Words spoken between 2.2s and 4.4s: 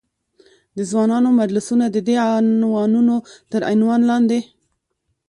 عنوانونو تر عنوان لاندې.